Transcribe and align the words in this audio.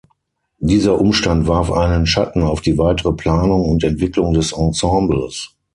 Dieser 0.57 0.99
Umstand 0.99 1.47
warf 1.47 1.71
einen 1.71 2.07
Schatten 2.07 2.41
auf 2.41 2.61
die 2.61 2.79
weitere 2.79 3.13
Planung 3.13 3.65
und 3.65 3.83
Entwicklung 3.83 4.33
des 4.33 4.51
Ensembles. 4.51 5.53